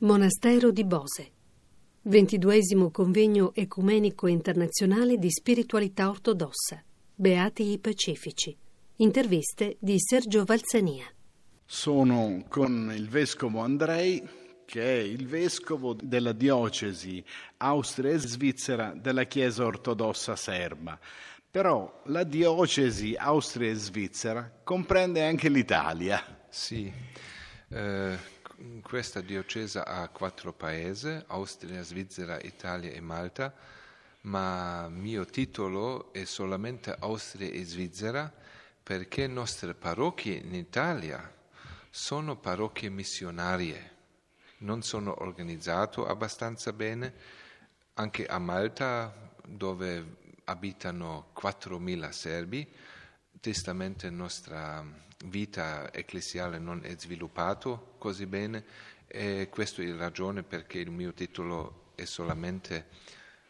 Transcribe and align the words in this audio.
Monastero 0.00 0.70
di 0.70 0.84
Bose. 0.84 1.30
Ventiduesimo 2.02 2.92
convegno 2.92 3.52
ecumenico 3.52 4.28
internazionale 4.28 5.18
di 5.18 5.28
spiritualità 5.28 6.08
ortodossa. 6.08 6.80
Beati 7.12 7.72
i 7.72 7.78
Pacifici. 7.80 8.56
Interviste 8.98 9.76
di 9.80 9.96
Sergio 9.98 10.44
Valsania. 10.44 11.04
Sono 11.66 12.44
con 12.48 12.92
il 12.94 13.08
vescovo 13.08 13.58
Andrei, 13.58 14.22
che 14.64 15.00
è 15.00 15.02
il 15.02 15.26
vescovo 15.26 15.94
della 16.00 16.32
diocesi 16.32 17.20
Austria 17.56 18.12
e 18.12 18.18
Svizzera 18.18 18.94
della 18.94 19.24
Chiesa 19.24 19.64
ortodossa 19.64 20.36
serba. 20.36 20.96
Però 21.50 22.02
la 22.04 22.22
diocesi 22.22 23.16
Austria 23.18 23.72
e 23.72 23.74
Svizzera 23.74 24.60
comprende 24.62 25.24
anche 25.24 25.48
l'Italia. 25.48 26.46
Sì, 26.48 26.92
eh, 27.70 28.16
questa 28.82 29.20
diocesi 29.20 29.78
ha 29.78 30.08
quattro 30.08 30.52
paesi, 30.52 31.22
Austria, 31.28 31.82
Svizzera, 31.82 32.40
Italia 32.40 32.90
e 32.90 33.00
Malta, 33.00 33.54
ma 34.22 34.86
il 34.88 34.94
mio 34.94 35.24
titolo 35.24 36.12
è 36.12 36.24
solamente 36.24 36.94
Austria 36.98 37.48
e 37.48 37.64
Svizzera 37.64 38.32
perché 38.82 39.26
le 39.26 39.32
nostre 39.32 39.74
parrocchie 39.74 40.36
in 40.36 40.54
Italia 40.54 41.32
sono 41.90 42.36
parrocchie 42.36 42.88
missionarie, 42.88 43.96
non 44.58 44.82
sono 44.82 45.22
organizzate 45.22 46.00
abbastanza 46.00 46.72
bene, 46.72 47.14
anche 47.94 48.26
a 48.26 48.38
Malta 48.38 49.32
dove 49.46 50.16
abitano 50.44 51.32
4.000 51.40 52.10
serbi, 52.10 52.68
tristemente 53.40 54.10
la 54.10 54.16
nostra 54.16 55.06
vita 55.24 55.92
ecclesiale 55.92 56.58
non 56.58 56.80
è 56.84 56.94
sviluppata 56.96 57.80
così 57.98 58.26
bene 58.26 58.64
e 59.06 59.48
questa 59.50 59.82
è 59.82 59.86
la 59.86 59.96
ragione 59.96 60.42
perché 60.42 60.78
il 60.78 60.90
mio 60.90 61.12
titolo 61.12 61.92
è 61.94 62.04
solamente 62.04 62.86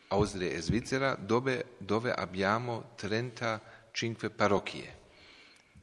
Austria 0.08 0.50
e 0.50 0.60
Svizzera 0.60 1.14
dove, 1.14 1.74
dove 1.78 2.12
abbiamo 2.12 2.92
35 2.94 4.30
parrocchie, 4.30 4.96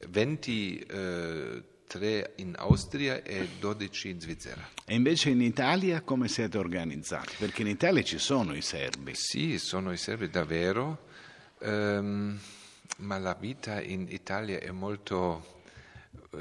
23 0.08 1.64
eh, 2.00 2.32
in 2.38 2.56
Austria 2.58 3.22
e 3.22 3.48
12 3.60 4.10
in 4.10 4.20
Svizzera. 4.20 4.68
E 4.86 4.96
invece 4.96 5.30
in 5.30 5.42
Italia 5.42 6.02
come 6.02 6.28
siete 6.28 6.58
organizzati? 6.58 7.36
Perché 7.38 7.62
in 7.62 7.68
Italia 7.68 8.02
ci 8.04 8.18
sono 8.18 8.56
i 8.56 8.62
serbi. 8.62 9.14
Sì, 9.14 9.60
sono 9.60 9.92
i 9.92 9.98
serbi 9.98 10.30
davvero, 10.30 11.06
um, 11.60 12.40
ma 12.98 13.20
la 13.20 13.36
vita 13.40 13.80
in 13.82 14.08
Italia 14.10 14.60
è 14.60 14.72
molto 14.72 15.54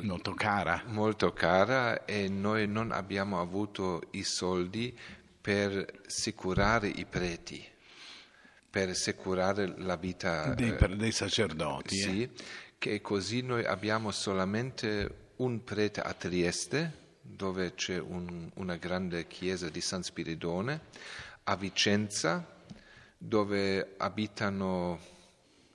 molto 0.03 0.35
cara. 0.35 0.83
molto 0.87 1.33
cara 1.33 2.05
e 2.05 2.29
noi 2.29 2.67
non 2.67 2.93
abbiamo 2.93 3.41
avuto 3.41 4.03
i 4.13 4.23
soldi 4.23 4.97
per 5.41 6.03
assicurare 6.07 6.89
i 6.89 7.05
preti, 7.05 7.63
per 8.71 8.89
assicurare 8.89 9.75
la 9.79 9.97
vita 9.97 10.55
dei, 10.55 10.75
eh, 10.75 10.97
dei 10.97 11.13
sacerdoti. 11.13 11.97
Sì, 11.97 12.23
eh. 12.23 12.31
che 12.79 13.01
così 13.01 13.43
noi 13.43 13.65
abbiamo 13.65 14.11
solamente 14.11 15.33
un 15.37 15.63
prete 15.63 16.01
a 16.01 16.13
Trieste, 16.15 17.03
dove 17.21 17.75
c'è 17.75 17.99
un, 17.99 18.51
una 18.55 18.77
grande 18.77 19.27
chiesa 19.27 19.69
di 19.69 19.81
San 19.81 20.03
Spiridone, 20.03 20.81
a 21.45 21.57
Vicenza, 21.57 22.63
dove 23.19 23.95
abitano 23.97 24.99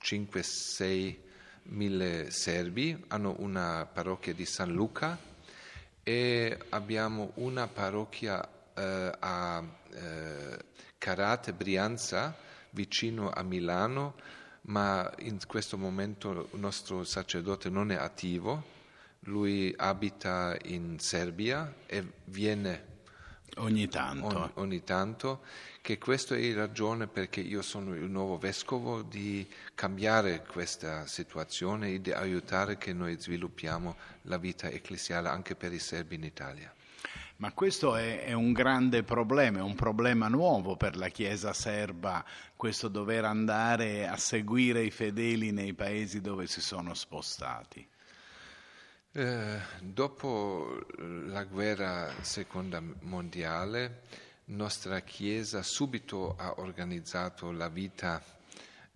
5-6 0.02 1.27
mille 1.64 2.32
serbi, 2.32 3.06
hanno 3.08 3.36
una 3.40 3.86
parrocchia 3.92 4.34
di 4.34 4.46
San 4.46 4.72
Luca 4.72 5.18
e 6.04 6.58
abbiamo 6.70 7.32
una 7.36 7.68
parrocchia 7.68 8.48
eh, 8.74 9.12
a 9.20 9.64
eh, 9.92 10.58
Carate, 10.98 11.54
Brianza, 11.54 12.36
vicino 12.72 13.30
a 13.30 13.44
Milano, 13.44 14.16
ma 14.64 15.12
in 15.20 15.40
questo 15.48 15.78
momento 15.78 16.50
il 16.52 16.60
nostro 16.60 17.04
sacerdote 17.04 17.70
non 17.70 17.92
è 17.92 17.95
attivo, 17.95 18.78
lui 19.22 19.73
abita 19.78 20.58
in 20.64 21.00
Serbia 21.00 21.73
e 21.86 22.04
viene 22.26 22.86
ogni 23.58 23.87
tanto, 23.87 24.26
ogni, 24.26 24.52
ogni 24.55 24.83
tanto 24.83 25.42
che 25.82 25.98
questa 25.98 26.36
è 26.36 26.52
la 26.52 26.61
ragione 26.61 27.08
perché 27.08 27.42
io 27.42 27.61
sono 27.61 27.95
il 27.95 28.10
nuovo 28.10 28.37
vescovo 28.37 29.02
di 29.02 29.48
cambiare 29.73 30.45
questa 30.45 31.08
situazione 31.08 31.89
e 31.89 32.02
di 32.02 32.11
aiutare 32.11 32.77
che 32.77 32.93
noi 32.93 33.20
sviluppiamo 33.20 33.95
la 34.23 34.38
vita 34.38 34.70
ecclesiale 34.70 35.30
anche 35.30 35.55
per 35.55 35.73
i 35.73 35.80
serbi 35.80 36.15
in 36.15 36.23
Italia. 36.23 36.73
Ma 37.38 37.54
questo 37.54 37.95
è, 37.95 38.26
è, 38.26 38.33
un 38.33 38.52
grande 38.52 39.04
problema, 39.04 39.59
è 39.59 39.61
un 39.61 39.76
problema 39.76 40.27
nuovo 40.27 40.76
per 40.76 40.98
la 40.98 41.08
Chiesa 41.08 41.54
serba, 41.54 42.23
questo 42.58 42.89
dover 42.89 43.23
andare 43.23 44.08
a 44.08 44.17
seguire 44.17 44.83
i 44.83 44.92
fedeli 44.92 45.52
nei 45.52 45.73
paesi 45.73 46.20
dove 46.20 46.48
si 46.48 46.59
sono 46.59 46.93
spostati. 46.93 47.88
Eh, 49.11 49.59
dopo 49.81 50.86
la 50.97 51.43
guerra 51.43 52.14
seconda 52.21 52.80
mondiale, 53.02 54.03
nostra 54.45 54.99
Chiesa 54.99 55.64
subito 55.64 56.36
ha 56.37 56.59
organizzato 56.59 57.52
la 57.52 57.70
vita 57.70 58.23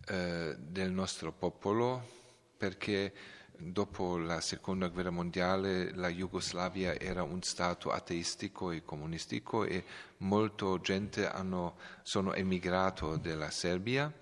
eh, 0.06 0.56
del 0.56 0.92
nostro 0.92 1.32
popolo 1.32 2.08
perché 2.56 3.12
dopo 3.58 4.20
la 4.20 4.40
seconda 4.40 4.88
guerra 4.90 5.10
mondiale 5.10 5.92
la 5.96 6.10
Jugoslavia 6.10 6.96
era 7.00 7.24
un 7.24 7.42
stato 7.42 7.90
ateistico 7.90 8.70
e 8.70 8.84
comunistico 8.84 9.64
e 9.64 9.84
molta 10.18 10.80
gente 10.80 11.28
hanno, 11.28 11.76
sono 12.04 12.36
emigrato 12.36 13.18
dalla 13.18 13.50
Serbia, 13.50 14.14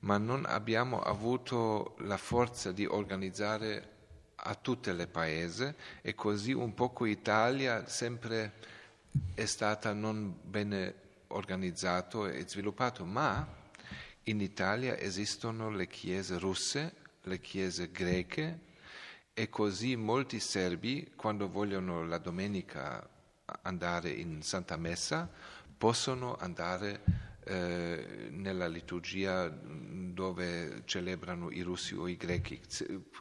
ma 0.00 0.16
non 0.16 0.44
abbiamo 0.46 1.00
avuto 1.00 1.96
la 2.02 2.16
forza 2.16 2.70
di 2.70 2.86
organizzare 2.86 3.96
a 4.40 4.54
tutte 4.54 4.92
le 4.92 5.06
paesi 5.06 5.72
e 6.00 6.14
così 6.14 6.52
un 6.52 6.74
poco 6.74 7.04
Italia 7.04 7.88
sempre 7.88 8.52
è 9.34 9.46
stata 9.46 9.92
non 9.92 10.36
bene 10.42 11.06
organizzato 11.28 12.26
e 12.26 12.44
sviluppato, 12.46 13.04
ma 13.04 13.46
in 14.24 14.40
Italia 14.40 14.98
esistono 14.98 15.70
le 15.70 15.86
chiese 15.86 16.38
russe, 16.38 16.94
le 17.22 17.40
chiese 17.40 17.90
greche 17.90 18.66
e 19.34 19.48
così 19.48 19.96
molti 19.96 20.40
serbi 20.40 21.12
quando 21.16 21.48
vogliono 21.48 22.04
la 22.04 22.18
domenica 22.18 23.06
andare 23.62 24.10
in 24.10 24.42
Santa 24.42 24.76
Messa 24.76 25.30
possono 25.76 26.36
andare 26.36 27.27
eh, 27.48 28.28
nella 28.30 28.68
liturgia 28.68 29.48
dove 29.48 30.82
celebrano 30.84 31.50
i 31.50 31.62
russi 31.62 31.94
o 31.94 32.06
i 32.06 32.16
greci. 32.16 32.60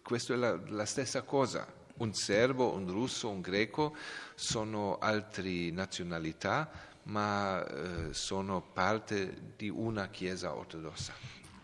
Questa 0.03 0.33
è 0.33 0.37
la, 0.37 0.59
la 0.67 0.85
stessa 0.85 1.21
cosa 1.23 1.85
un 1.97 2.13
serbo, 2.13 2.73
un 2.73 2.87
russo, 2.87 3.29
un 3.29 3.41
greco 3.41 3.95
sono 4.35 4.97
altre 4.97 5.71
nazionalità, 5.71 6.69
ma 7.03 7.65
eh, 7.65 8.13
sono 8.13 8.61
parte 8.61 9.53
di 9.55 9.69
una 9.69 10.09
Chiesa 10.09 10.55
ortodossa. 10.55 11.13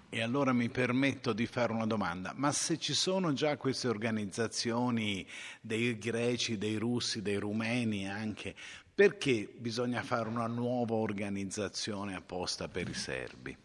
E 0.10 0.22
allora 0.22 0.54
mi 0.54 0.70
permetto 0.70 1.34
di 1.34 1.48
fare 1.48 1.74
una 1.74 1.88
domanda, 1.88 2.34
ma 2.36 2.52
se 2.52 2.78
ci 2.78 2.94
sono 2.94 3.34
già 3.34 3.58
queste 3.58 3.88
organizzazioni 3.88 5.26
dei 5.60 5.98
greci, 5.98 6.60
dei 6.60 6.76
russi, 6.76 7.24
dei 7.24 7.38
rumeni 7.38 8.08
anche, 8.08 8.54
perché 8.96 9.52
bisogna 9.58 10.04
fare 10.04 10.30
una 10.30 10.48
nuova 10.48 10.96
organizzazione 10.96 12.16
apposta 12.16 12.68
per 12.68 12.88
i 12.88 12.94
serbi? 12.94 13.56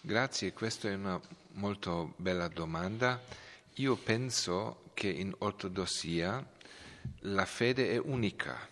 Grazie, 0.00 0.52
questa 0.52 0.88
è 0.88 0.94
una 0.94 1.20
molto 1.52 2.14
bella 2.16 2.48
domanda. 2.48 3.20
Io 3.74 3.96
penso 3.96 4.90
che 4.94 5.08
in 5.08 5.34
ortodossia 5.38 6.44
la 7.20 7.44
fede 7.44 7.90
è 7.90 7.98
unica, 7.98 8.68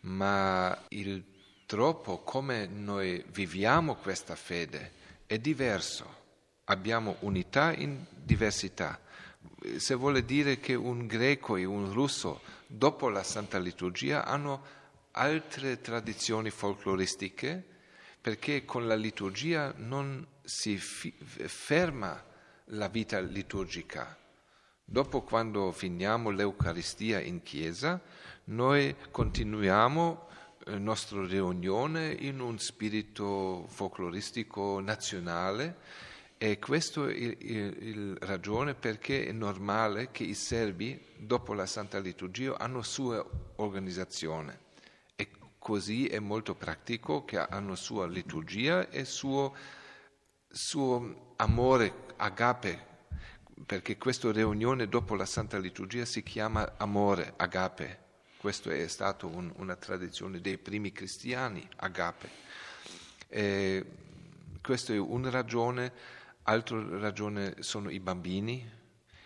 ma 0.00 0.76
il 0.88 1.24
troppo 1.66 2.18
come 2.18 2.66
noi 2.66 3.24
viviamo 3.28 3.94
questa 3.96 4.34
fede 4.34 4.92
è 5.26 5.38
diverso. 5.38 6.20
Abbiamo 6.64 7.16
unità 7.20 7.72
in 7.72 8.04
diversità. 8.12 9.00
Se 9.76 9.94
vuole 9.94 10.24
dire 10.24 10.58
che 10.58 10.74
un 10.74 11.06
greco 11.06 11.56
e 11.56 11.64
un 11.64 11.92
russo 11.92 12.40
dopo 12.66 13.08
la 13.08 13.22
Santa 13.22 13.58
Liturgia 13.58 14.24
hanno 14.24 14.80
altre 15.12 15.80
tradizioni 15.80 16.50
folcloristiche 16.50 17.64
perché 18.20 18.64
con 18.64 18.86
la 18.86 18.94
liturgia 18.94 19.72
non 19.76 20.26
si 20.42 20.76
fi- 20.78 21.14
ferma 21.20 22.24
la 22.66 22.88
vita 22.88 23.20
liturgica, 23.20 24.16
Dopo 24.92 25.22
quando 25.22 25.72
finiamo 25.72 26.28
l'Eucaristia 26.28 27.18
in 27.18 27.42
chiesa, 27.42 27.98
noi 28.44 28.94
continuiamo 29.10 30.28
la 30.64 30.76
nostra 30.76 31.24
riunione 31.24 32.10
in 32.10 32.40
un 32.40 32.58
spirito 32.58 33.64
folcloristico 33.68 34.80
nazionale 34.80 35.76
e 36.42 36.58
questa 36.58 37.06
è 37.08 37.36
la 37.94 38.16
ragione 38.26 38.74
perché 38.74 39.26
è 39.28 39.30
normale 39.30 40.10
che 40.10 40.24
i 40.24 40.34
serbi, 40.34 41.00
dopo 41.16 41.54
la 41.54 41.66
Santa 41.66 42.00
Liturgia, 42.00 42.58
hanno 42.58 42.82
sua 42.82 43.24
organizzazione. 43.56 44.58
E 45.14 45.28
così 45.56 46.08
è 46.08 46.18
molto 46.18 46.56
pratico, 46.56 47.24
che 47.24 47.38
hanno 47.38 47.76
sua 47.76 48.08
liturgia 48.08 48.88
e 48.88 49.04
suo, 49.04 49.54
suo 50.50 51.34
amore, 51.36 52.06
agape, 52.16 52.86
perché 53.64 53.96
questa 53.96 54.32
riunione 54.32 54.88
dopo 54.88 55.14
la 55.14 55.26
Santa 55.26 55.58
Liturgia 55.58 56.04
si 56.04 56.24
chiama 56.24 56.74
amore, 56.76 57.34
agape. 57.36 58.00
Questa 58.36 58.72
è 58.72 58.88
stata 58.88 59.26
un, 59.26 59.52
una 59.58 59.76
tradizione 59.76 60.40
dei 60.40 60.58
primi 60.58 60.90
cristiani, 60.90 61.64
agape. 61.76 62.28
E 63.28 63.86
questa 64.60 64.92
è 64.92 64.98
una 64.98 65.30
ragione, 65.30 66.20
altra 66.44 66.98
ragione 66.98 67.56
sono 67.60 67.90
i 67.90 68.00
bambini 68.00 68.80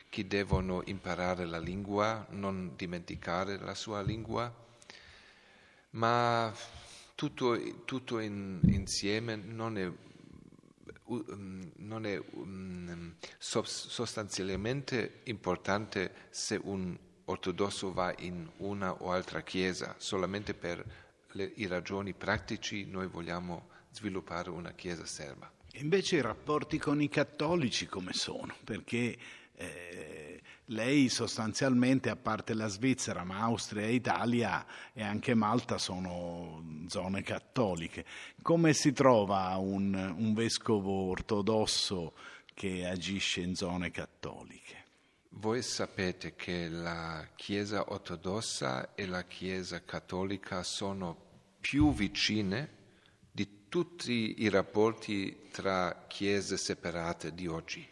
che 0.08 0.26
devono 0.26 0.82
imparare 0.86 1.44
la 1.44 1.58
lingua, 1.58 2.26
non 2.30 2.72
dimenticare 2.76 3.58
la 3.58 3.74
sua 3.74 4.02
lingua, 4.02 4.52
ma 5.90 6.52
tutto, 7.14 7.84
tutto 7.84 8.18
in, 8.18 8.60
insieme 8.64 9.36
non 9.36 9.78
è 9.78 9.90
non 11.76 12.04
è 12.04 12.20
sostanzialmente 13.38 15.20
importante 15.24 16.12
se 16.30 16.58
un 16.60 16.98
ortodosso 17.26 17.92
va 17.92 18.12
in 18.18 18.48
una 18.58 18.92
o 18.92 19.12
altra 19.12 19.42
chiesa, 19.42 19.94
solamente 19.98 20.54
per 20.54 20.84
le, 21.32 21.52
i 21.56 21.66
ragioni 21.66 22.12
pratici 22.12 22.86
noi 22.86 23.06
vogliamo 23.06 23.68
sviluppare 23.92 24.50
una 24.50 24.72
chiesa 24.72 25.06
serba. 25.06 25.55
Invece 25.78 26.16
i 26.16 26.20
rapporti 26.22 26.78
con 26.78 27.02
i 27.02 27.08
cattolici 27.08 27.86
come 27.86 28.12
sono? 28.14 28.54
Perché 28.64 29.16
eh, 29.54 30.40
lei 30.66 31.10
sostanzialmente, 31.10 32.08
a 32.08 32.16
parte 32.16 32.54
la 32.54 32.68
Svizzera, 32.68 33.24
ma 33.24 33.40
Austria 33.40 33.86
Italia 33.86 34.64
e 34.94 35.02
anche 35.02 35.34
Malta 35.34 35.76
sono 35.76 36.64
zone 36.88 37.22
cattoliche. 37.22 38.06
Come 38.40 38.72
si 38.72 38.92
trova 38.92 39.54
un, 39.56 39.94
un 39.94 40.32
vescovo 40.32 41.10
ortodosso 41.10 42.14
che 42.54 42.86
agisce 42.86 43.42
in 43.42 43.54
zone 43.54 43.90
cattoliche? 43.90 44.84
Voi 45.28 45.60
sapete 45.60 46.34
che 46.34 46.68
la 46.68 47.28
Chiesa 47.36 47.92
ortodossa 47.92 48.94
e 48.94 49.06
la 49.06 49.24
Chiesa 49.24 49.84
cattolica 49.84 50.62
sono 50.62 51.16
più 51.60 51.92
vicine 51.92 52.75
tutti 53.68 54.42
i 54.42 54.48
rapporti 54.48 55.48
tra 55.50 56.04
chiese 56.08 56.56
separate 56.56 57.34
di 57.34 57.46
oggi. 57.46 57.86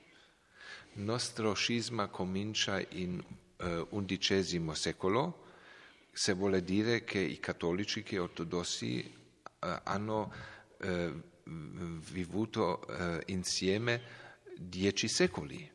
Il 0.95 1.03
nostro 1.03 1.55
scisma 1.55 2.09
comincia 2.09 2.81
in 2.91 3.23
XI 3.57 4.57
uh, 4.59 4.73
secolo, 4.73 5.45
se 6.13 6.33
vuole 6.33 6.63
dire 6.63 7.05
che 7.05 7.19
i 7.19 7.39
cattolici 7.41 8.01
e 8.01 8.15
gli 8.15 8.17
ortodossi 8.17 9.15
uh, 9.61 9.67
hanno 9.83 10.33
uh, 10.79 11.23
vissuto 11.45 12.87
insieme 13.27 14.01
dieci 14.57 15.09
secoli 15.09 15.73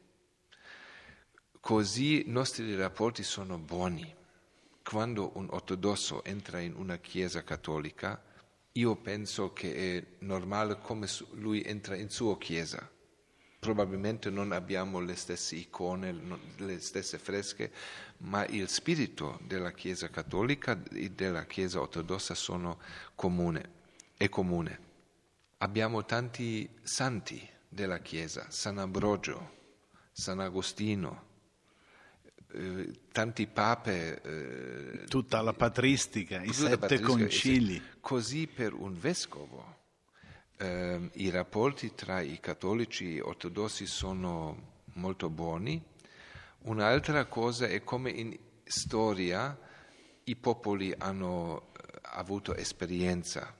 Così 1.59 2.27
i 2.27 2.31
nostri 2.31 2.73
rapporti 2.75 3.21
sono 3.21 3.59
buoni. 3.59 4.15
Quando 4.81 5.31
un 5.35 5.47
ortodosso 5.51 6.23
entra 6.23 6.59
in 6.61 6.73
una 6.73 6.97
chiesa 6.97 7.43
cattolica, 7.43 8.19
io 8.74 8.95
penso 8.95 9.51
che 9.54 9.98
è 9.98 10.06
normale 10.19 10.80
come 10.80 11.07
lui 11.33 11.63
entra 11.63 11.95
in 11.95 12.10
sua 12.10 12.38
chiesa. 12.38 12.89
Probabilmente 13.60 14.30
non 14.30 14.54
abbiamo 14.54 15.00
le 15.00 15.16
stesse 15.16 15.56
icone, 15.56 16.39
le 16.57 16.80
stesse 16.80 17.18
fresche, 17.18 17.71
ma 18.19 18.45
il 18.45 18.69
spirito 18.69 19.38
della 19.44 19.71
Chiesa 19.71 20.10
cattolica 20.10 20.81
e 20.92 21.10
della 21.10 21.45
Chiesa 21.45 21.81
ortodossa 21.81 22.36
sono 22.36 22.80
comune, 23.16 23.69
è 24.16 24.30
comune. 24.30 24.88
Abbiamo 25.57 26.06
tanti 26.06 26.69
santi 26.83 27.45
della 27.68 28.00
Chiesa, 28.00 28.45
San 28.50 28.77
Ambrogio, 28.77 29.57
San 30.13 30.39
Agostino, 30.39 31.27
eh, 32.51 32.91
tanti 33.11 33.47
pape. 33.47 34.21
Eh, 34.21 35.03
tutta 35.05 35.41
la 35.41 35.53
patristica, 35.53 36.41
i 36.41 36.53
sette 36.53 36.77
patristica, 36.77 37.09
concili. 37.09 37.81
Così 37.99 38.47
per 38.47 38.73
un 38.73 38.97
vescovo 38.97 39.77
eh, 40.57 41.09
i 41.13 41.29
rapporti 41.29 41.93
tra 41.95 42.19
i 42.19 42.39
cattolici 42.39 43.15
e 43.15 43.21
ortodossi 43.21 43.85
sono 43.85 44.77
molto 44.93 45.29
buoni. 45.29 45.81
Un'altra 46.61 47.25
cosa 47.25 47.67
è 47.67 47.83
come 47.83 48.09
in 48.11 48.37
storia 48.63 49.57
i 50.25 50.35
popoli 50.35 50.93
hanno 50.97 51.71
eh, 51.71 51.99
avuto 52.01 52.55
esperienza. 52.55 53.55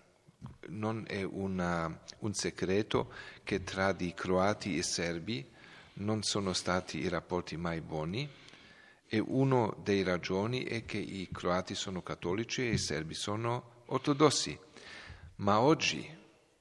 Non 0.68 1.06
è 1.08 1.24
una, 1.24 2.02
un 2.20 2.34
segreto 2.34 3.14
che 3.44 3.64
tra 3.64 3.96
i 3.98 4.14
croati 4.14 4.76
e 4.76 4.80
i 4.80 4.84
serbi 4.84 5.48
non 5.94 6.24
sono 6.24 6.54
stati 6.54 7.00
i 7.00 7.08
rapporti 7.08 7.58
mai 7.58 7.82
buoni 7.82 8.30
e 9.12 9.18
una 9.18 9.74
delle 9.82 10.04
ragioni 10.04 10.64
è 10.64 10.86
che 10.86 11.00
i 11.00 11.28
croati 11.32 11.74
sono 11.74 12.04
cattolici 12.04 12.62
e 12.62 12.74
i 12.74 12.78
serbi 12.78 13.16
sono 13.16 13.84
ortodossi. 13.88 14.58
Ma 15.38 15.60
oggi, 15.60 16.08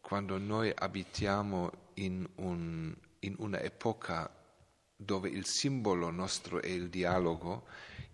quando 0.00 0.38
noi 0.38 0.72
abitiamo 0.74 1.70
in, 1.94 2.26
un, 2.36 2.94
in 3.20 3.34
una 3.38 3.60
epoca 3.60 4.34
dove 4.96 5.28
il 5.28 5.44
simbolo 5.44 6.10
nostro 6.10 6.62
è 6.62 6.68
il 6.68 6.88
dialogo, 6.88 7.66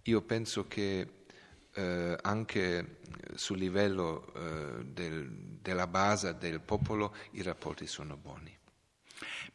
io 0.03 0.21
penso 0.23 0.67
che 0.67 1.27
eh, 1.73 2.19
anche 2.21 2.99
sul 3.35 3.59
livello 3.59 4.33
eh, 4.35 4.85
del, 4.85 5.31
della 5.63 5.87
base 5.87 6.37
del 6.39 6.61
popolo 6.61 7.15
i 7.33 7.43
rapporti 7.43 7.87
sono 7.87 8.17
buoni 8.17 8.63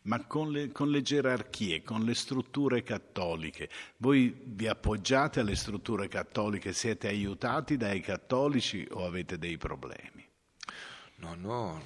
ma 0.03 0.25
con 0.25 0.51
le, 0.51 0.71
con 0.71 0.89
le, 0.89 1.01
gerarchie, 1.01 1.83
con 1.83 2.03
le 2.03 2.13
strutture 2.13 2.83
cattoliche. 2.83 3.69
Voi 3.97 4.35
vi 4.43 4.67
appoggiate 4.67 5.39
alle 5.39 5.55
strutture 5.55 6.07
cattoliche, 6.07 6.73
siete 6.73 7.07
aiutati 7.07 7.77
dai 7.77 8.01
cattolici 8.01 8.87
o 8.91 9.05
avete 9.05 9.37
dei 9.37 9.57
problemi? 9.57 10.27
No, 11.15 11.35
no, 11.35 11.81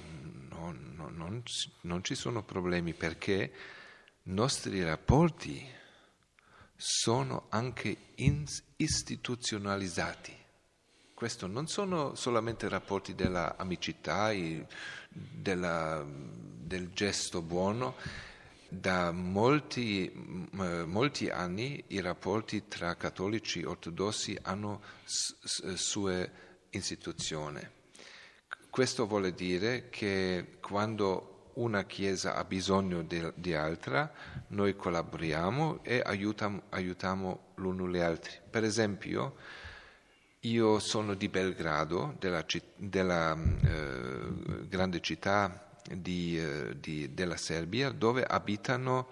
no, 0.48 0.72
no 0.94 1.08
non, 1.10 1.42
non 1.82 2.04
ci 2.04 2.14
sono 2.14 2.42
problemi 2.44 2.94
perché 2.94 3.52
i 4.22 4.32
nostri 4.32 4.82
rapporti 4.82 5.66
sono 6.76 7.46
anche 7.50 7.96
istituzionalizzati. 8.76 10.43
Questo 11.24 11.46
non 11.46 11.68
sono 11.68 12.14
solamente 12.16 12.68
rapporti 12.68 13.14
dell'amicità, 13.14 14.30
della, 15.08 16.04
del 16.06 16.90
gesto 16.92 17.40
buono. 17.40 17.94
Da 18.68 19.10
molti, 19.10 20.12
molti, 20.52 21.30
anni 21.30 21.82
i 21.86 22.02
rapporti 22.02 22.68
tra 22.68 22.94
cattolici 22.96 23.60
e 23.62 23.64
ortodossi 23.64 24.38
hanno 24.42 24.82
sue 25.06 26.32
istituzioni. 26.68 27.66
Questo 28.68 29.06
vuole 29.06 29.32
dire 29.32 29.88
che 29.88 30.58
quando 30.60 31.52
una 31.54 31.84
chiesa 31.84 32.34
ha 32.34 32.44
bisogno 32.44 33.00
di, 33.00 33.32
di 33.34 33.54
altra, 33.54 34.12
noi 34.48 34.76
collaboriamo 34.76 35.82
e 35.84 36.02
aiutiamo, 36.04 36.64
aiutiamo 36.68 37.52
l'uno 37.54 37.88
gli 37.88 37.96
altri. 37.98 38.38
Per 38.50 38.62
esempio, 38.62 39.36
io 40.44 40.78
sono 40.78 41.14
di 41.14 41.28
Belgrado, 41.28 42.16
della, 42.18 42.44
della 42.76 43.36
eh, 43.36 44.68
grande 44.68 45.00
città 45.00 45.78
di, 45.90 46.38
eh, 46.38 46.78
di, 46.78 47.12
della 47.14 47.36
Serbia, 47.36 47.90
dove 47.90 48.24
abitano 48.24 49.08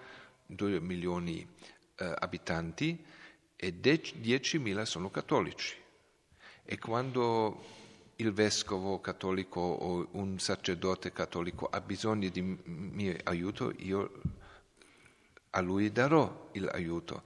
2 0.47 0.79
milioni 0.79 1.33
di 1.33 1.47
eh, 1.97 2.13
abitanti 2.19 3.03
e 3.55 3.79
10.000 3.79 4.83
sono 4.83 5.09
cattolici. 5.09 5.75
E 6.63 6.79
quando 6.79 7.63
il 8.17 8.31
vescovo 8.31 8.99
cattolico 8.99 9.59
o 9.59 10.07
un 10.11 10.39
sacerdote 10.39 11.11
cattolico 11.11 11.67
ha 11.67 11.81
bisogno 11.81 12.29
di 12.29 12.41
mio 12.41 13.15
aiuto, 13.23 13.73
io 13.77 14.21
a 15.51 15.61
lui 15.61 15.91
darò 15.91 16.49
l'aiuto. 16.53 17.23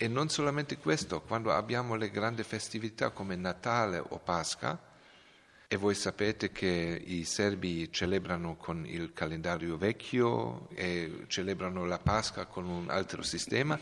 E 0.00 0.06
non 0.06 0.28
solamente 0.28 0.78
questo, 0.78 1.22
quando 1.22 1.50
abbiamo 1.50 1.96
le 1.96 2.08
grandi 2.12 2.44
festività 2.44 3.10
come 3.10 3.34
Natale 3.34 3.98
o 3.98 4.20
Pasqua, 4.20 4.78
e 5.66 5.76
voi 5.76 5.96
sapete 5.96 6.52
che 6.52 7.02
i 7.04 7.24
serbi 7.24 7.90
celebrano 7.90 8.54
con 8.54 8.86
il 8.86 9.12
calendario 9.12 9.76
vecchio 9.76 10.68
e 10.70 11.24
celebrano 11.26 11.84
la 11.84 11.98
Pasqua 11.98 12.46
con 12.46 12.66
un 12.66 12.88
altro 12.90 13.22
sistema, 13.22 13.76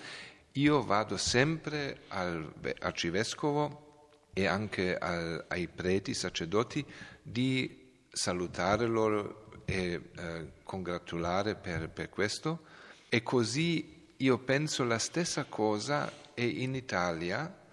io 0.52 0.82
vado 0.82 1.18
sempre 1.18 2.04
al 2.08 2.50
arcivescovo 2.78 4.08
e 4.32 4.46
anche 4.46 4.96
al, 4.96 5.44
ai 5.48 5.68
preti, 5.68 6.14
sacerdoti, 6.14 6.82
di 7.20 8.04
salutare 8.10 8.86
loro 8.86 9.50
e 9.66 10.00
eh, 10.16 10.52
congratulare 10.62 11.56
per, 11.56 11.90
per 11.90 12.08
questo. 12.08 12.60
E 13.10 13.22
così 13.22 13.95
io 14.18 14.38
penso 14.38 14.84
la 14.84 14.98
stessa 14.98 15.44
cosa 15.44 16.10
e 16.34 16.46
in 16.46 16.74
Italia, 16.74 17.64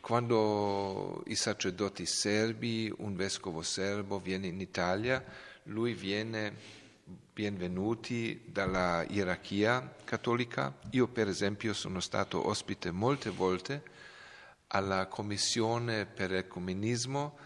Quando 0.00 1.22
i 1.26 1.34
sacerdoti 1.34 2.06
serbi, 2.06 2.92
un 2.98 3.14
vescovo 3.14 3.62
serbo 3.62 4.18
viene 4.18 4.46
in 4.46 4.58
Italia, 4.58 5.22
lui 5.64 5.92
viene 5.92 6.56
benvenuti 7.32 8.42
dalla 8.46 9.04
gerarchia 9.08 9.94
cattolica. 10.02 10.74
Io 10.92 11.06
per 11.06 11.28
esempio 11.28 11.74
sono 11.74 12.00
stato 12.00 12.48
ospite 12.48 12.90
molte 12.90 13.28
volte 13.28 13.82
alla 14.68 15.06
Commissione 15.06 16.06
per 16.06 16.30
l'Ecumenismo 16.30 17.36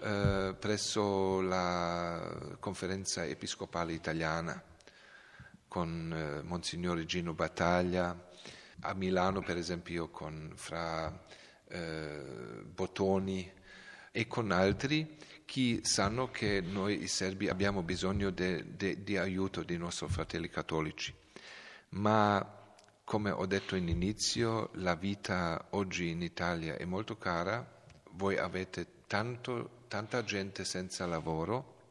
eh, 0.00 0.54
presso 0.58 1.40
la 1.40 2.56
Conferenza 2.60 3.24
Episcopale 3.24 3.94
Italiana 3.94 4.62
con 5.72 6.12
eh, 6.14 6.42
Monsignore 6.42 7.06
Gino 7.06 7.32
Battaglia, 7.32 8.28
a 8.80 8.92
Milano 8.92 9.40
per 9.40 9.56
esempio 9.56 10.10
con 10.10 10.52
Fra 10.54 11.18
eh, 11.66 12.62
Bottoni 12.62 13.50
e 14.10 14.26
con 14.26 14.50
altri. 14.50 15.16
Che 15.46 15.80
sanno 15.82 16.30
che 16.30 16.60
noi 16.60 17.06
serbi 17.06 17.48
abbiamo 17.48 17.82
bisogno 17.82 18.28
di 18.28 19.16
aiuto 19.16 19.62
dei 19.62 19.78
nostri 19.78 20.08
fratelli 20.08 20.50
cattolici. 20.50 21.14
Ma 21.90 22.74
come 23.02 23.30
ho 23.30 23.46
detto 23.46 23.74
all'inizio, 23.74 24.68
la 24.74 24.94
vita 24.94 25.68
oggi 25.70 26.10
in 26.10 26.20
Italia 26.20 26.76
è 26.76 26.84
molto 26.84 27.16
cara, 27.16 27.66
voi 28.10 28.36
avete 28.36 29.04
tanto, 29.06 29.84
tanta 29.88 30.22
gente 30.22 30.66
senza 30.66 31.06
lavoro, 31.06 31.81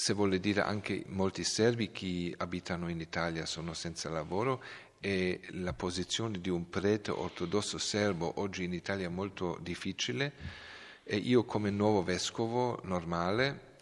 se 0.00 0.14
vuole 0.14 0.40
dire 0.40 0.62
anche 0.62 1.04
molti 1.08 1.44
serbi 1.44 1.90
che 1.90 2.34
abitano 2.38 2.88
in 2.88 3.00
Italia 3.00 3.44
sono 3.44 3.74
senza 3.74 4.08
lavoro 4.08 4.62
e 4.98 5.42
la 5.50 5.74
posizione 5.74 6.40
di 6.40 6.48
un 6.48 6.70
prete 6.70 7.10
ortodosso 7.10 7.76
serbo 7.76 8.40
oggi 8.40 8.64
in 8.64 8.72
Italia 8.72 9.04
è 9.04 9.10
molto 9.10 9.58
difficile. 9.60 10.32
E 11.04 11.16
io 11.16 11.44
come 11.44 11.68
nuovo 11.68 12.02
vescovo 12.02 12.80
normale 12.84 13.76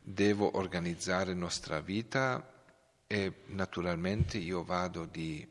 devo 0.00 0.56
organizzare 0.56 1.34
nostra 1.34 1.78
vita 1.78 2.64
e 3.06 3.32
naturalmente 3.46 4.38
io 4.38 4.64
vado 4.64 5.04
di 5.04 5.48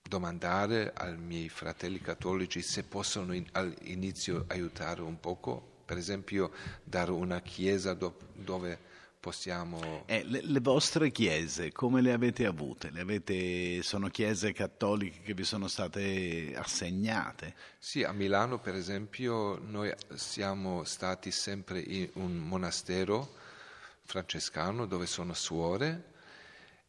domandare 0.00 0.92
ai 0.94 1.16
miei 1.16 1.48
fratelli 1.48 2.00
cattolici 2.00 2.62
se 2.62 2.84
possono 2.84 3.32
in, 3.32 3.44
all'inizio 3.50 4.44
aiutare 4.46 5.02
un 5.02 5.18
poco, 5.18 5.80
per 5.84 5.96
esempio 5.96 6.52
dare 6.84 7.10
una 7.10 7.40
chiesa 7.40 7.92
do, 7.94 8.16
dove 8.34 8.90
possiamo... 9.22 10.02
Eh, 10.06 10.24
le, 10.24 10.40
le, 10.42 10.58
vostre 10.58 11.12
chiese, 11.12 11.70
come 11.70 12.00
le 12.00 12.12
avete 12.12 12.44
avute? 12.44 12.90
Le 12.90 13.02
avete, 13.02 13.80
sono 13.84 14.08
chiese 14.08 14.52
cattoliche 14.52 15.20
che 15.22 15.32
vi 15.32 15.44
sono 15.44 15.68
state 15.68 16.52
assegnate? 16.56 17.54
Sì, 17.78 18.02
a 18.02 18.10
Milano 18.10 18.58
per 18.58 18.74
esempio 18.74 19.60
noi 19.64 19.94
siamo 20.14 20.82
stati 20.82 21.30
sempre 21.30 21.78
in 21.78 22.10
un 22.14 22.36
monastero 22.36 23.34
francescano 24.02 24.86
dove 24.86 25.06
sono 25.06 25.34
suore 25.34 26.10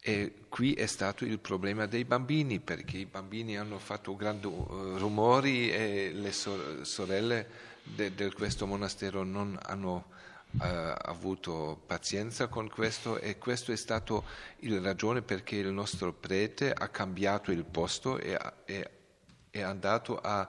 e 0.01 0.33
qui 0.49 0.73
è 0.73 0.87
stato 0.87 1.25
il 1.25 1.37
problema 1.37 1.85
dei 1.85 2.03
bambini 2.03 2.59
perché 2.59 2.97
i 2.97 3.05
bambini 3.05 3.59
hanno 3.59 3.77
fatto 3.77 4.15
grandi 4.15 4.47
uh, 4.47 4.97
rumori 4.97 5.71
e 5.71 6.11
le 6.11 6.31
sorelle 6.31 7.47
di 7.83 8.31
questo 8.33 8.65
monastero 8.65 9.23
non 9.23 9.55
hanno 9.61 10.09
ha 10.57 10.93
avuto 10.93 11.81
pazienza 11.85 12.47
con 12.47 12.69
questo 12.69 13.19
e 13.19 13.37
questo 13.37 13.71
è 13.71 13.75
stato 13.75 14.23
la 14.59 14.81
ragione 14.81 15.21
perché 15.21 15.55
il 15.55 15.71
nostro 15.71 16.13
prete 16.13 16.71
ha 16.71 16.87
cambiato 16.89 17.51
il 17.51 17.65
posto 17.65 18.19
e 18.19 18.37
è, 18.65 18.89
è 19.49 19.61
andato 19.61 20.19
a 20.19 20.47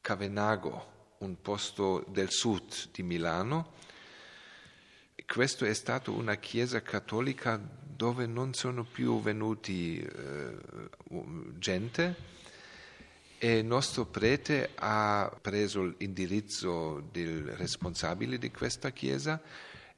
Cavenago, 0.00 0.92
un 1.18 1.40
posto 1.40 2.04
del 2.08 2.30
sud 2.30 2.90
di 2.92 3.02
Milano. 3.02 3.72
Questo 5.26 5.64
è 5.64 5.72
stata 5.72 6.10
una 6.10 6.36
chiesa 6.36 6.82
cattolica 6.82 7.58
dove 7.82 8.26
non 8.26 8.52
sono 8.52 8.84
più 8.84 9.20
venuti 9.22 9.98
eh, 9.98 10.56
gente 11.58 12.32
e 13.44 13.58
il 13.58 13.66
nostro 13.66 14.06
prete 14.06 14.70
ha 14.74 15.30
preso 15.38 15.94
l'indirizzo 15.98 17.06
del 17.12 17.42
responsabile 17.42 18.38
di 18.38 18.50
questa 18.50 18.90
chiesa 18.90 19.38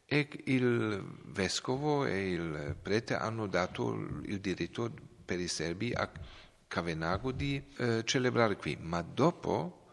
e 0.05 0.29
il 0.47 1.01
vescovo 1.27 2.05
e 2.07 2.33
il 2.33 2.77
prete 2.83 3.15
hanno 3.15 3.47
dato 3.47 3.95
il 4.25 4.41
diritto 4.41 4.93
per 5.25 5.39
i 5.39 5.47
serbi 5.47 5.93
a 5.93 6.11
Cavenago 6.67 7.31
di 7.31 7.63
eh, 7.77 8.03
celebrare 8.05 8.57
qui. 8.57 8.77
Ma 8.81 9.01
dopo, 9.03 9.91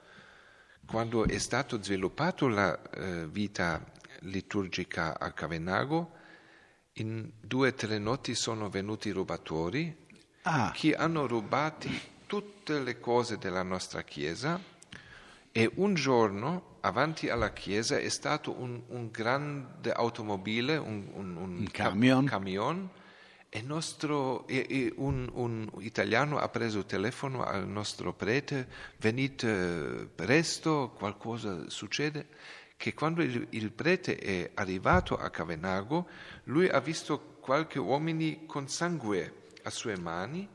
quando 0.87 1.27
è 1.27 1.37
stata 1.37 1.79
sviluppata 1.79 2.47
la 2.47 2.81
eh, 2.89 3.27
vita 3.27 3.85
liturgica 4.21 5.19
a 5.19 5.31
Cavenago, 5.31 6.11
in 6.93 7.29
due 7.39 7.67
o 7.67 7.73
tre 7.75 7.99
notti 7.99 8.33
sono 8.33 8.67
venuti 8.67 9.11
rubatori 9.11 9.95
ah. 10.41 10.71
che 10.73 10.95
hanno 10.95 11.27
rubato 11.27 12.12
tutte 12.33 12.79
le 12.79 12.99
cose 12.99 13.37
della 13.37 13.61
nostra 13.61 14.01
Chiesa 14.01 14.59
e 15.51 15.69
un 15.75 15.93
giorno 15.93 16.77
avanti 16.79 17.29
alla 17.29 17.53
Chiesa 17.53 17.99
è 17.99 18.09
stato 18.09 18.59
un, 18.59 18.81
un 18.87 19.11
grande 19.11 19.91
automobile, 19.91 20.77
un, 20.77 21.11
un, 21.13 21.35
un 21.35 21.67
camion. 21.71 22.25
camion 22.25 22.89
e, 23.49 23.61
nostro, 23.61 24.47
e, 24.47 24.65
e 24.67 24.93
un, 24.95 25.69
italiano 25.81 26.39
ha 26.39 26.49
preso 26.49 26.79
il 26.79 26.85
telefono 26.87 27.43
al 27.43 27.67
nostro 27.67 28.13
prete, 28.13 28.67
venite 28.97 30.09
presto, 30.15 30.91
qualcosa 30.97 31.69
succede, 31.69 32.29
che 32.75 32.95
quando 32.95 33.21
il, 33.21 33.45
il 33.51 33.71
prete 33.71 34.15
è 34.17 34.49
arrivato 34.55 35.17
a 35.17 35.29
Cavenago, 35.29 36.07
lui 36.45 36.67
ha 36.67 36.79
visto 36.79 37.37
qualche 37.39 37.77
uomini 37.77 38.47
con 38.47 38.67
sangue 38.67 39.51
a 39.61 39.69
sue 39.69 39.99
mani 39.99 40.49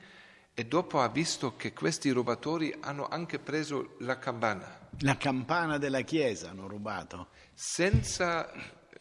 e 0.58 0.64
dopo 0.64 1.00
ha 1.00 1.08
visto 1.08 1.54
che 1.54 1.72
questi 1.72 2.10
rubatori 2.10 2.76
hanno 2.80 3.06
anche 3.06 3.38
preso 3.38 3.94
la 4.00 4.18
campana. 4.18 4.88
La 5.02 5.16
campana 5.16 5.78
della 5.78 6.00
chiesa 6.00 6.50
hanno 6.50 6.66
rubato? 6.66 7.28
Senza 7.54 8.50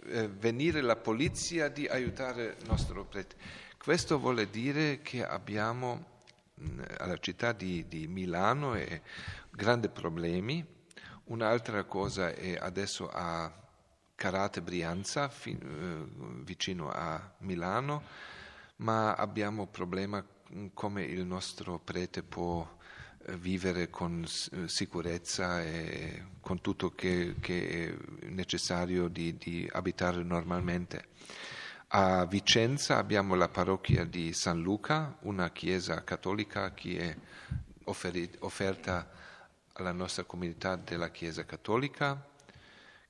eh, 0.03 0.27
venire 0.27 0.81
la 0.81 0.97
polizia 0.97 1.67
di 1.69 1.87
aiutare 1.87 2.57
il 2.59 2.67
nostro 2.67 3.05
prete. 3.05 3.35
Questo 3.75 4.19
vuole 4.19 4.51
dire 4.51 5.01
che 5.01 5.25
abbiamo 5.25 6.21
mh, 6.53 6.81
alla 6.99 7.17
città 7.17 7.53
di, 7.53 7.87
di 7.87 8.05
Milano 8.05 8.75
e 8.75 9.01
grandi 9.49 9.89
problemi. 9.89 10.63
Un'altra 11.23 11.85
cosa 11.85 12.35
è 12.35 12.55
adesso 12.55 13.09
a 13.09 13.51
Carate 14.13 14.61
Brianza, 14.61 15.27
fi, 15.27 15.57
eh, 15.59 16.05
vicino 16.43 16.91
a 16.91 17.33
Milano, 17.39 18.03
ma 18.75 19.15
abbiamo 19.15 19.65
problema 19.65 20.23
come 20.73 21.03
il 21.03 21.25
nostro 21.25 21.79
prete 21.79 22.23
può 22.23 22.67
eh, 23.25 23.37
vivere 23.37 23.89
con 23.89 24.25
sicurezza 24.25 25.61
e 25.61 26.25
con 26.39 26.61
tutto 26.61 26.91
che, 26.91 27.35
che 27.39 27.67
è 27.69 28.25
necessario 28.27 29.07
di, 29.07 29.37
di, 29.37 29.67
abitare 29.71 30.23
normalmente. 30.23 31.09
A 31.89 32.25
Vicenza 32.25 32.97
abbiamo 32.97 33.35
la 33.35 33.49
parrocchia 33.49 34.03
di 34.05 34.33
San 34.33 34.61
Luca, 34.61 35.17
una 35.21 35.51
chiesa 35.51 36.03
cattolica 36.03 36.73
che 36.73 36.97
è 36.97 37.17
offerta 38.39 39.09
alla 39.73 39.91
nostra 39.91 40.23
comunità 40.23 40.75
della 40.75 41.11
Chiesa 41.11 41.45
cattolica. 41.45 42.29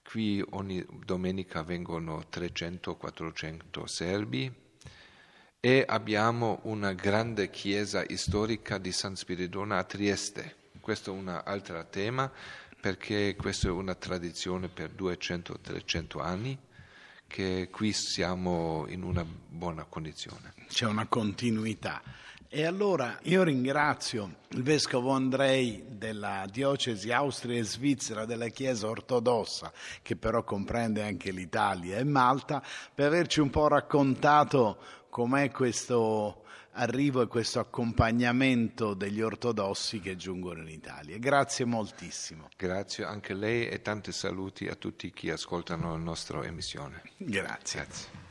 Qui 0.03 0.43
ogni 0.51 0.85
domenica 1.05 1.63
vengono 1.63 2.25
300-400 2.31 3.83
serbi 3.85 4.65
e 5.59 5.83
abbiamo 5.87 6.59
una 6.63 6.93
grande 6.93 7.49
chiesa 7.49 8.03
storica 8.15 8.77
di 8.77 8.91
San 8.91 9.15
Spiridone 9.15 9.75
a 9.75 9.83
Trieste. 9.83 10.55
Questo 10.79 11.11
è 11.11 11.13
un 11.13 11.27
altro 11.27 11.85
tema 11.89 12.31
perché 12.79 13.35
questa 13.35 13.67
è 13.67 13.71
una 13.71 13.95
tradizione 13.95 14.67
per 14.67 14.91
200-300 14.91 16.21
anni 16.21 16.57
che 17.25 17.69
qui 17.71 17.91
siamo 17.91 18.85
in 18.87 19.03
una 19.03 19.25
buona 19.25 19.83
condizione. 19.83 20.53
C'è 20.69 20.85
una 20.85 21.07
continuità. 21.07 22.01
E 22.49 22.65
allora 22.65 23.19
io 23.23 23.43
ringrazio 23.43 24.37
il 24.51 24.63
vescovo 24.63 25.11
Andrei 25.11 25.83
della 25.89 26.45
diocesi 26.49 27.11
Austria 27.11 27.59
e 27.59 27.63
Svizzera 27.63 28.23
della 28.23 28.47
Chiesa 28.47 28.87
ortodossa, 28.87 29.73
che 30.01 30.15
però 30.15 30.45
comprende 30.45 31.03
anche 31.03 31.31
l'Italia 31.31 31.97
e 31.97 32.05
Malta, 32.05 32.63
per 32.95 33.07
averci 33.07 33.41
un 33.41 33.49
po' 33.49 33.67
raccontato 33.67 34.77
com'è 35.09 35.51
questo 35.51 36.43
arrivo 36.77 37.21
e 37.21 37.27
questo 37.27 37.59
accompagnamento 37.59 38.93
degli 38.93 39.21
ortodossi 39.21 39.99
che 39.99 40.15
giungono 40.15 40.61
in 40.61 40.69
Italia. 40.69 41.17
Grazie 41.17 41.65
moltissimo. 41.65 42.49
Grazie 42.55 43.03
anche 43.03 43.33
a 43.33 43.35
lei 43.35 43.67
e 43.67 43.81
tanti 43.81 44.11
saluti 44.11 44.67
a 44.67 44.75
tutti 44.75 45.11
chi 45.11 45.29
ascoltano 45.29 45.91
la 45.91 45.97
nostra 45.97 46.43
emissione. 46.43 47.01
Grazie. 47.17 47.81
Grazie. 47.81 48.26